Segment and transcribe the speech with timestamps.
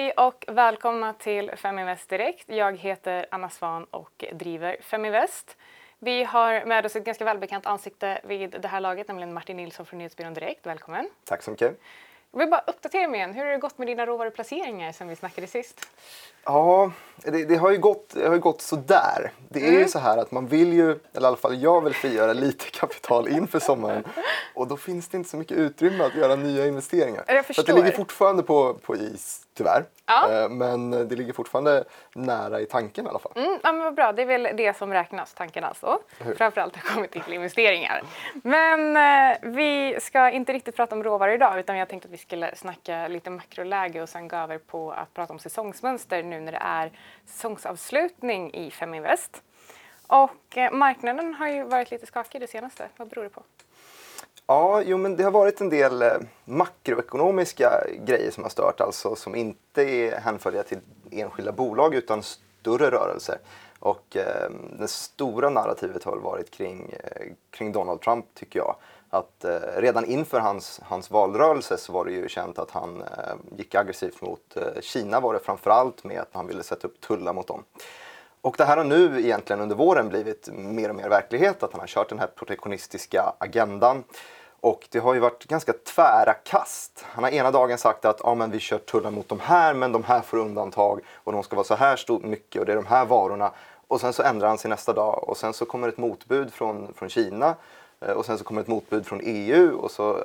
[0.00, 2.44] Hej och välkomna till Feminvest Direkt.
[2.48, 5.56] Jag heter Anna Svan och driver Feminvest.
[5.98, 9.86] Vi har med oss ett ganska välbekant ansikte vid det här laget, nämligen Martin Nilsson
[9.86, 10.66] från Nyhetsbyrån Direkt.
[10.66, 11.08] Välkommen!
[11.24, 11.80] Tack så mycket!
[12.32, 13.32] Jag vill bara uppdatera mig igen.
[13.32, 15.88] Hur har det gått med dina råvaruplaceringar sen vi snackade sist?
[16.44, 19.32] Ja, det, det, har ju gått, det har ju gått sådär.
[19.48, 19.80] Det är mm.
[19.80, 22.64] ju så här att man vill ju, eller i alla fall jag vill frigöra lite
[22.70, 24.04] kapital inför sommaren
[24.54, 27.24] och då finns det inte så mycket utrymme att göra nya investeringar.
[27.26, 27.62] Jag förstår.
[27.62, 29.84] Så det ligger fortfarande på, på is tyvärr.
[30.06, 30.32] Ja.
[30.32, 31.84] Eh, men det ligger fortfarande
[32.14, 33.32] nära i tanken i alla fall.
[33.36, 35.98] Mm, ja, men vad bra, det är väl det som räknas, tanken alltså.
[36.36, 38.02] Framförallt har kommit till investeringar.
[38.42, 42.18] Men eh, vi ska inte riktigt prata om råvaror idag utan jag tänkte att vi
[42.18, 46.52] skulle snacka lite makroläge och sen gå över på att prata om säsongsmönster nu när
[46.52, 46.92] det är
[47.26, 49.42] säsongsavslutning i Feminvest.
[50.06, 52.88] Och eh, marknaden har ju varit lite skakig det senaste.
[52.96, 53.42] Vad beror det på?
[54.50, 56.12] Ja, jo, men det har varit en del eh,
[56.44, 60.78] makroekonomiska grejer som har stört, alltså som inte är hänförliga till
[61.10, 63.38] enskilda bolag utan större rörelser.
[63.78, 68.76] Och eh, det stora narrativet har varit kring, eh, kring Donald Trump, tycker jag.
[69.10, 73.56] Att eh, redan inför hans, hans valrörelse så var det ju känt att han eh,
[73.56, 77.32] gick aggressivt mot eh, Kina var det framförallt med att han ville sätta upp tullar
[77.32, 77.64] mot dem.
[78.40, 81.80] Och det här har nu egentligen under våren blivit mer och mer verklighet, att han
[81.80, 84.04] har kört den här protektionistiska agendan.
[84.60, 87.04] Och det har ju varit ganska tvära kast.
[87.08, 89.92] Han har ena dagen sagt att ja, men vi kör tullar mot de här men
[89.92, 92.76] de här får undantag och de ska vara så här stort mycket och det är
[92.76, 93.52] de här varorna.
[93.88, 96.94] Och sen så ändrar han sig nästa dag och sen så kommer ett motbud från,
[96.94, 97.54] från Kina
[98.00, 100.24] eh, och sen så kommer ett motbud från EU och så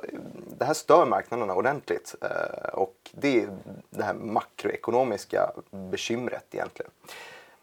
[0.58, 3.48] det här stör marknaderna ordentligt eh, och det är
[3.90, 6.90] det här makroekonomiska bekymret egentligen.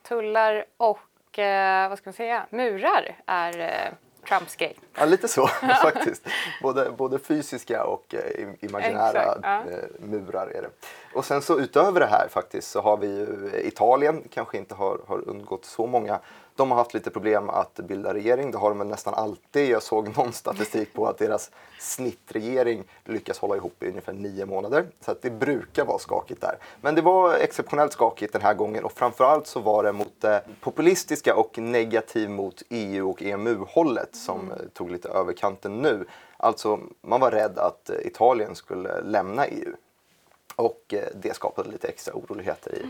[0.07, 3.93] Tullar och eh, vad ska man säga, murar är
[4.27, 4.73] Trumps gay.
[4.97, 5.47] Ja, lite så
[5.81, 6.27] faktiskt.
[6.61, 9.59] Både, både fysiska och eh, imaginära Exakt, ja.
[9.59, 10.69] eh, murar är det.
[11.13, 14.99] Och sen så utöver det här faktiskt så har vi ju Italien, kanske inte har,
[15.07, 16.19] har undgått så många
[16.55, 18.51] de har haft lite problem att bilda regering.
[18.51, 19.69] Det har de nästan alltid.
[19.69, 24.85] Jag såg någon statistik på att deras snittregering lyckas hålla ihop i ungefär nio månader.
[24.99, 26.57] Så att det brukar vara skakigt där.
[26.81, 30.43] Men det var exceptionellt skakigt den här gången och framförallt så var det mot det
[30.61, 34.69] populistiska och negativ mot EU och EMU-hållet som mm.
[34.73, 36.05] tog lite överkanten nu.
[36.37, 39.73] Alltså, man var rädd att Italien skulle lämna EU.
[40.55, 42.85] Och eh, det skapade lite extra oroligheter i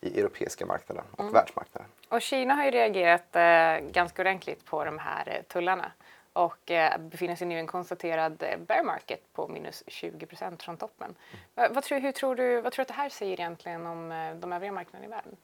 [0.00, 1.32] i europeiska marknaden och mm.
[1.32, 1.90] världsmarknaden.
[2.08, 5.92] Och Kina har ju reagerat eh, ganska ordentligt på de här eh, tullarna
[6.36, 10.62] och eh, befinner sig nu i en konstaterad eh, bear market på minus 20 procent
[10.62, 11.14] från toppen.
[11.54, 11.74] Mm.
[11.74, 14.34] Vad, tror, hur tror du, vad tror du att det här säger egentligen om eh,
[14.34, 15.36] de övriga marknaderna i världen?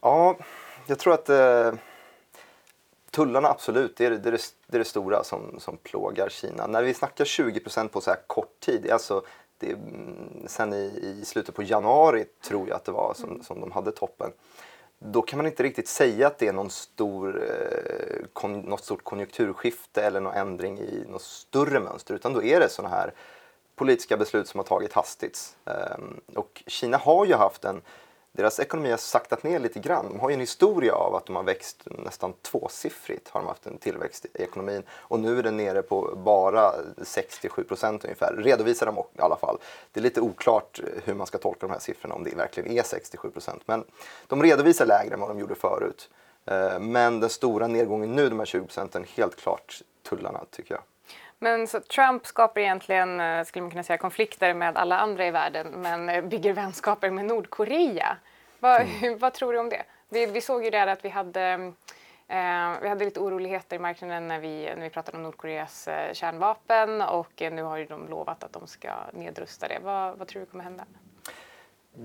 [0.00, 0.36] Ja,
[0.86, 1.72] jag tror att eh,
[3.10, 4.32] tullarna absolut, det är det, det, är
[4.66, 6.66] det, är det stora som, som plågar Kina.
[6.66, 9.22] När vi snackar 20 procent på så här kort tid, det alltså
[9.58, 13.42] det, mm, sen i, i, slutet på januari tror jag att det var som, mm.
[13.42, 14.32] som de hade toppen.
[14.98, 19.04] Då kan man inte riktigt säga att det är någon stor, eh, kon, något stort
[19.04, 23.12] konjunkturskifte eller någon ändring i något större mönster utan då är det sådana här
[23.74, 25.56] politiska beslut som har tagit hastigt.
[25.64, 27.82] Um, och Kina har ju haft en
[28.36, 30.08] deras ekonomi har saktat ner lite grann.
[30.08, 33.66] De har ju en historia av att de har växt nästan tvåsiffrigt, har de haft
[33.66, 34.82] en tillväxt i ekonomin.
[34.90, 39.58] Och nu är den nere på bara 67 procent ungefär, redovisar de i alla fall.
[39.92, 42.82] Det är lite oklart hur man ska tolka de här siffrorna, om det verkligen är
[42.82, 43.62] 67 procent.
[43.66, 43.84] Men
[44.26, 46.10] de redovisar lägre än vad de gjorde förut.
[46.44, 50.82] Eh, men den stora nedgången nu, de här 20 procenten, helt klart tullarna tycker jag.
[51.38, 55.30] Men så Trump skapar egentligen, eh, skulle man kunna säga, konflikter med alla andra i
[55.30, 58.16] världen men eh, bygger vänskaper med Nordkorea.
[58.60, 59.18] Vad, mm.
[59.18, 59.82] vad tror du om det?
[60.08, 61.72] Vi, vi såg ju där att vi hade
[62.28, 66.12] eh, vi hade lite oroligheter i marknaden när vi, när vi pratade om Nordkoreas eh,
[66.12, 69.78] kärnvapen och eh, nu har ju de lovat att de ska nedrusta det.
[69.82, 70.84] Vad, vad tror du kommer hända?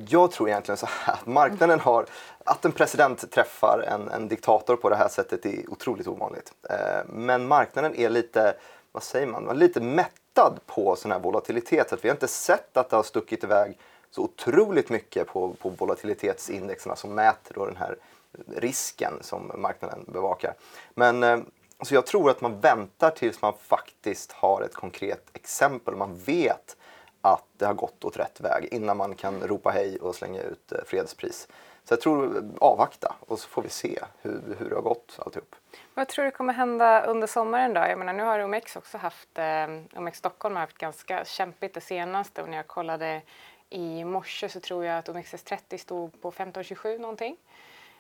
[0.08, 2.06] Jag tror egentligen så här att marknaden har,
[2.46, 6.54] att en president träffar en, en diktator på det här sättet är otroligt ovanligt.
[6.70, 8.54] Eh, men marknaden är lite
[8.92, 11.94] vad säger man, lite mättad på sån här volatilitet.
[11.94, 13.78] Att vi har inte sett att det har stuckit iväg
[14.12, 17.96] så otroligt mycket på, på volatilitetsindexerna som mäter då den här
[18.56, 20.54] risken som marknaden bevakar.
[20.94, 21.40] Men eh,
[21.82, 25.96] så jag tror att man väntar tills man faktiskt har ett konkret exempel.
[25.96, 26.78] Man vet
[27.22, 30.72] att det har gått åt rätt väg innan man kan ropa hej och slänga ut
[30.72, 31.48] eh, fredspris.
[31.84, 35.20] Så jag tror eh, avvakta och så får vi se hur, hur det har gått
[35.20, 35.56] alltihop.
[35.94, 37.82] Vad tror du kommer hända under sommaren då?
[37.82, 41.82] Jag menar nu har OMX också haft, eh, OMX Stockholm har haft ganska kämpigt det
[41.82, 43.22] senaste och när jag kollade
[43.70, 47.38] i morse så tror jag att OMXS30 stod på 1527 någonting.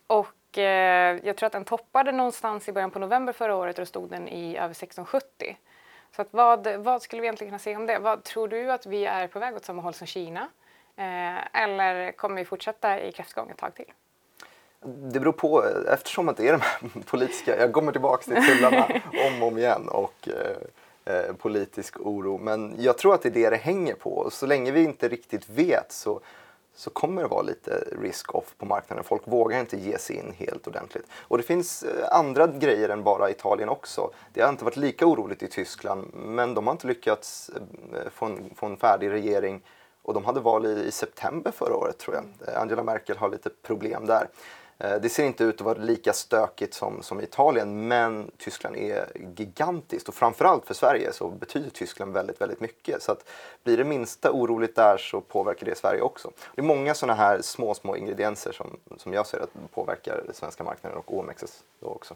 [0.07, 3.81] Och eh, jag tror att den toppade någonstans i början på november förra året och
[3.81, 5.57] då stod den i över 1670.
[6.15, 7.99] Så att vad, vad skulle vi egentligen kunna säga om det?
[7.99, 10.49] Vad tror du att vi är på väg åt samma håll som Kina?
[10.95, 13.91] Eh, eller kommer vi fortsätta i kräftgång ett tag till?
[14.83, 18.85] Det beror på, eftersom att det är de här politiska, jag kommer tillbaka till tullarna
[19.27, 22.37] om och om igen och eh, eh, politisk oro.
[22.37, 24.29] Men jag tror att det är det det hänger på.
[24.31, 26.21] Så länge vi inte riktigt vet så,
[26.75, 29.03] så kommer det vara lite risk-off på marknaden.
[29.03, 31.05] Folk vågar inte ge sig in helt ordentligt.
[31.13, 34.11] Och det finns eh, andra grejer än bara Italien också.
[34.33, 38.25] Det har inte varit lika oroligt i Tyskland men de har inte lyckats eh, få
[38.25, 39.61] en, få en färdig regering
[40.01, 42.25] och de hade val i, i september förra året tror jag.
[42.47, 44.27] Eh, Angela Merkel har lite problem där.
[45.01, 49.07] Det ser inte ut att vara lika stökigt som, som Italien men Tyskland är
[49.37, 53.01] gigantiskt och framförallt för Sverige så betyder Tyskland väldigt, väldigt mycket.
[53.03, 53.29] Så att
[53.63, 56.31] blir det minsta oroligt där så påverkar det Sverige också.
[56.55, 60.33] Det är många sådana här små, små ingredienser som, som jag ser att påverkar den
[60.33, 62.15] svenska marknaden och OMXS då också.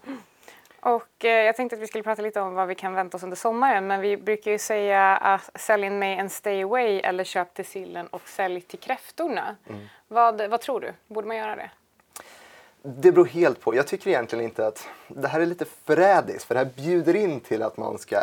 [0.79, 3.23] Och eh, jag tänkte att vi skulle prata lite om vad vi kan vänta oss
[3.23, 7.23] under sommaren men vi brukar ju säga att sälj in May and stay away eller
[7.23, 9.55] köp till sillen och sälj till kräftorna.
[9.69, 9.81] Mm.
[10.07, 10.93] Vad, vad tror du?
[11.07, 11.69] Borde man göra det?
[12.87, 13.75] Det beror helt på.
[13.75, 17.39] Jag tycker egentligen inte att det här är lite förrädiskt för det här bjuder in
[17.39, 18.15] till att man ska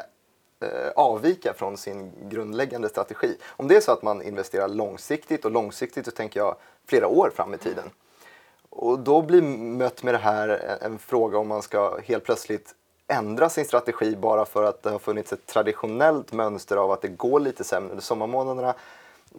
[0.60, 3.36] eh, avvika från sin grundläggande strategi.
[3.46, 6.56] Om det är så att man investerar långsiktigt och långsiktigt så tänker jag
[6.86, 7.84] flera år fram i tiden.
[8.70, 12.74] Och då blir mött med det här eh, en fråga om man ska helt plötsligt
[13.06, 17.08] ändra sin strategi bara för att det har funnits ett traditionellt mönster av att det
[17.08, 18.74] går lite sämre under sommarmånaderna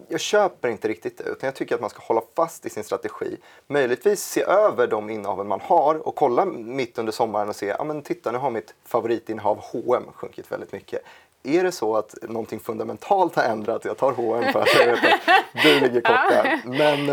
[0.08, 2.84] jag köper inte riktigt det, utan jag tycker att man ska hålla fast i sin
[2.84, 3.38] strategi.
[3.68, 7.84] Möjligtvis se över de innehaven man har och kolla mitt under sommaren och se, ja
[7.84, 11.02] men titta nu har mitt favoritinnehav H&M sjunkit väldigt mycket.
[11.44, 15.04] Är det så att någonting fundamentalt har ändrat, jag tar H&M för att jag vet
[15.04, 16.62] att du ligger kort där.
[16.66, 17.10] Men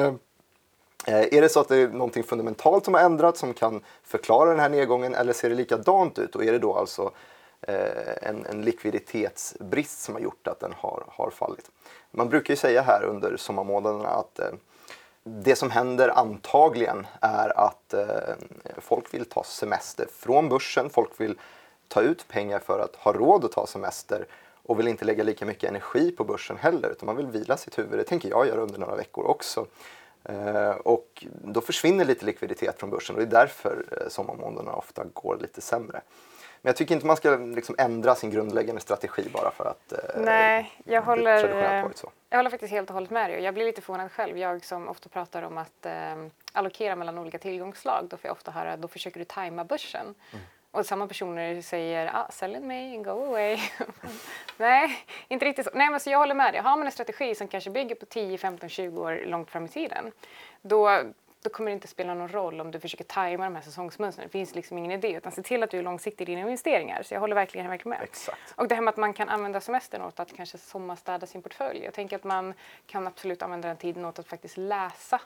[1.07, 4.51] eh, är det så att det är någonting fundamentalt som har ändrats som kan förklara
[4.51, 7.11] den här nedgången eller ser det likadant ut och är det då alltså
[7.63, 11.71] Eh, en, en likviditetsbrist som har gjort att den har, har fallit?
[12.11, 14.51] Man brukar ju säga här under sommarmånaderna att eh,
[15.25, 18.35] det som händer antagligen är att eh,
[18.79, 20.91] folk vill ta semester från börsen.
[20.91, 21.39] Folk vill
[21.89, 24.27] ta ut pengar för att ha råd att ta semester
[24.63, 27.79] och vill inte lägga lika mycket energi på börsen heller utan man vill vila sitt
[27.79, 27.99] huvud.
[27.99, 29.67] Det tänker jag göra under några veckor också.
[30.83, 35.61] Och då försvinner lite likviditet från börsen och det är därför sommarmånaderna ofta går lite
[35.61, 36.03] sämre.
[36.63, 39.99] Men jag tycker inte man ska liksom ändra sin grundläggande strategi bara för att eh,
[40.17, 41.45] Nej, jag håller,
[42.31, 43.43] jag håller faktiskt helt och hållet med dig.
[43.43, 44.39] Jag blir lite förvånad själv.
[44.39, 45.93] Jag som ofta pratar om att eh,
[46.53, 50.15] allokera mellan olika tillgångsslag, då får jag ofta höra då försöker du tajma börsen.
[50.33, 50.45] Mm.
[50.73, 53.59] Och samma personer säger ah, sell in me and go away.
[54.57, 55.71] Nej, inte riktigt så.
[55.75, 56.63] Nej, men så jag håller med dig.
[56.63, 59.69] Har man en strategi som kanske bygger på 10, 15, 20 år långt fram i
[59.69, 60.13] tiden,
[60.63, 61.03] då
[61.43, 64.27] då kommer det inte spela någon roll om du försöker tajma de här säsongsmönstren.
[64.27, 67.03] Det finns liksom ingen idé utan se till att du är långsiktig i dina investeringar.
[67.03, 68.03] Så jag håller verkligen, verkligen med.
[68.03, 68.55] Exakt.
[68.57, 71.85] Och det här med att man kan använda semestern åt att kanske sommarstäda sin portfölj.
[71.85, 72.55] Jag tänker att man
[72.87, 75.21] kan absolut använda den tiden åt att faktiskt läsa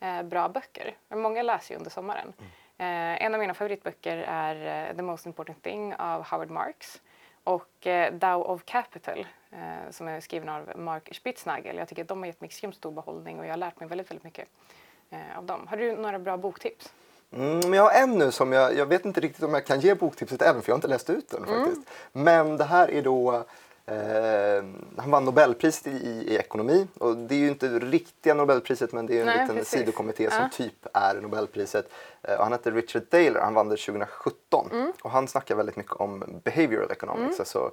[0.00, 0.96] eh, bra böcker.
[1.08, 2.32] Många läser ju under sommaren.
[2.38, 2.50] Mm.
[2.78, 7.00] Eh, en av mina favoritböcker är uh, The Most Important Thing av Howard Marks
[7.44, 11.76] och eh, Dow of Capital eh, som är skriven av Mark Spitznagel.
[11.76, 13.88] Jag tycker att de har gett mig extremt stor behållning och jag har lärt mig
[13.88, 14.91] väldigt, väldigt mycket eh,
[15.36, 15.66] av dem.
[15.66, 16.92] Har du några bra boktips?
[17.36, 19.94] Mm, jag har en nu som jag, jag vet inte riktigt om jag kan ge
[19.94, 21.64] boktipset även för jag har inte läst ut den mm.
[21.64, 21.88] faktiskt.
[22.12, 23.44] Men det här är då
[23.86, 24.64] Eh,
[24.96, 29.16] han vann Nobelpriset i, i, ekonomi och det är ju inte riktiga Nobelpriset men det
[29.16, 29.78] är en Nej, liten precis.
[29.78, 30.48] sidokommitté som ja.
[30.52, 31.92] typ är Nobelpriset.
[32.22, 34.92] Eh, och han heter Richard Thaler, han vann det 2017 mm.
[35.02, 37.40] och han snackar väldigt mycket om behavioral economics, mm.
[37.40, 37.70] alltså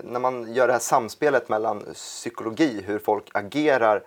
[0.00, 4.02] när man gör det här samspelet mellan psykologi, hur folk agerar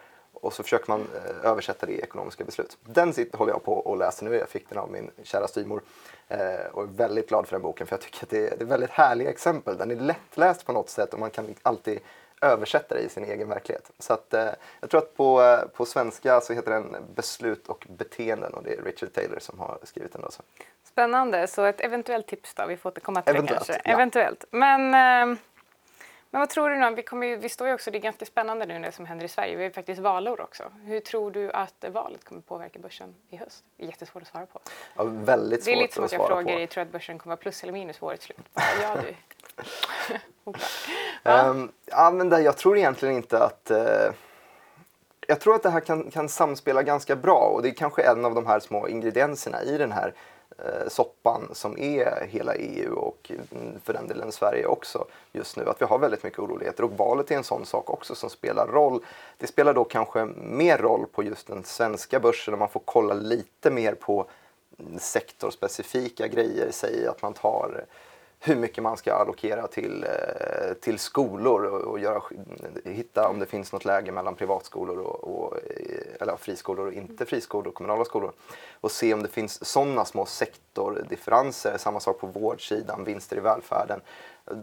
[0.45, 2.77] och så försöker man eh, översätta det i ekonomiska beslut.
[2.83, 4.35] Den sitter, håller jag på och läser nu.
[4.35, 5.81] Jag fick den av min kära styvmor
[6.27, 6.39] eh,
[6.71, 8.67] och är väldigt glad för den boken för jag tycker att det är, det är
[8.67, 9.77] väldigt härliga exempel.
[9.77, 11.99] Den är lättläst på något sätt och man kan alltid
[12.41, 13.91] översätta det i sin egen verklighet.
[13.99, 14.49] Så att, eh,
[14.79, 18.81] jag tror att på, på svenska så heter den Beslut och beteenden och det är
[18.81, 20.21] Richard Taylor som har skrivit den.
[20.21, 20.43] Då, så.
[20.83, 23.89] Spännande, så ett eventuellt tips då, vi får återkomma till Eventuellt, det kanske.
[23.89, 23.95] Ja.
[23.95, 24.45] Eventuellt.
[24.51, 24.93] Men
[25.31, 25.37] eh,
[26.35, 26.95] men vad tror du nu?
[26.95, 29.27] Vi, kommer vi står ju också, det är ganska spännande nu det som händer i
[29.27, 29.55] Sverige.
[29.55, 30.63] Vi har faktiskt valår också.
[30.83, 33.63] Hur tror du att valet kommer påverka börsen i höst?
[33.77, 34.59] Det är jättesvårt att svara på.
[34.95, 37.17] Ja, väldigt svårt Det är lite som att, att jag frågar dig, tror att börsen
[37.17, 38.37] kommer vara plus eller minus för årets slut?
[38.81, 39.15] Ja, du.
[41.23, 41.49] ja.
[41.49, 44.13] Um, ja, men det, jag tror egentligen inte att uh,
[45.27, 48.25] jag tror att det här kan, kan samspela ganska bra och det är kanske en
[48.25, 50.13] av de här små ingredienserna i den här
[50.57, 53.31] Eh, soppan som är hela EU och
[53.83, 55.69] för den delen Sverige också just nu.
[55.69, 58.67] Att vi har väldigt mycket oroligheter och valet är en sån sak också som spelar
[58.67, 58.99] roll.
[59.37, 63.13] Det spelar då kanske mer roll på just den svenska börsen om man får kolla
[63.13, 64.25] lite mer på
[64.99, 66.67] sektorspecifika grejer.
[66.71, 67.85] Säg att man tar
[68.45, 72.21] hur mycket man ska allokera till, eh, till skolor och, och göra,
[72.83, 77.25] hitta om det finns något läge mellan privatskolor och, och eh, eller friskolor och inte
[77.25, 78.31] friskolor och kommunala skolor.
[78.81, 84.01] Och se om det finns sådana små sektordifferenser, samma sak på vårdsidan, vinster i välfärden.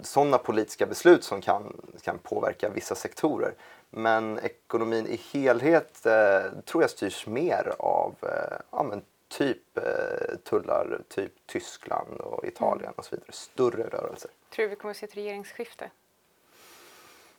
[0.02, 3.54] Sådana politiska beslut som kan, kan påverka vissa sektorer.
[3.90, 9.02] Men ekonomin i helhet eh, tror jag styrs mer av eh, ja, men
[9.38, 12.94] typ eh, tullar, typ Tyskland och Italien mm.
[12.96, 13.32] och så vidare.
[13.32, 14.30] Större rörelser.
[14.50, 15.90] Tror du vi kommer att se ett regeringsskifte?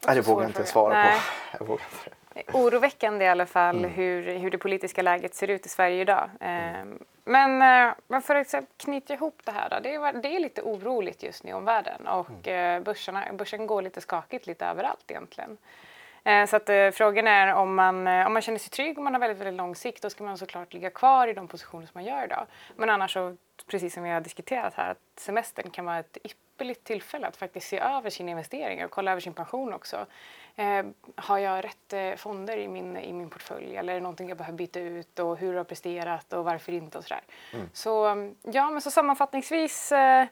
[0.08, 1.20] Nej, det vågar jag inte svara Nej.
[1.20, 1.54] på.
[1.60, 1.84] Jag vågar
[2.36, 3.92] inte oroväckande i alla fall mm.
[3.92, 6.30] hur, hur det politiska läget ser ut i Sverige idag.
[6.40, 7.00] Mm.
[7.24, 10.62] Men, eh, men för att knyta ihop det här då, det är, det är lite
[10.62, 12.78] oroligt just nu i omvärlden och mm.
[12.78, 15.58] Eh, börserna, börsen går lite skakigt lite överallt egentligen.
[16.24, 19.20] Eh, så att frågan är om man, om man känner sig trygg och man har
[19.20, 22.06] väldigt, väldigt lång sikt då ska man såklart ligga kvar i de positioner som man
[22.06, 22.46] gör idag.
[22.76, 23.38] Men annars så,
[23.68, 27.68] precis som vi har diskuterat här, att semestern kan vara ett ypperligt tillfälle att faktiskt
[27.68, 30.06] se över sina investeringar och kolla över sin pension också.
[30.56, 34.30] Eh, har jag rätt eh, fonder i min, i min portfölj eller är det någonting
[34.30, 37.24] jag behöver byta ut och hur har jag presterat och varför inte och sådär.
[37.54, 37.70] Mm.
[37.74, 37.92] Så
[38.42, 40.26] ja, men så sammanfattningsvis eh,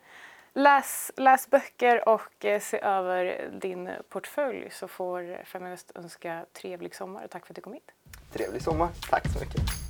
[0.53, 7.23] läs, läs böcker och eh, se över din portfölj så får Feminist önska trevlig sommar
[7.23, 7.91] och tack för att du kom hit.
[8.33, 9.80] Trevlig sommar, tack så mycket.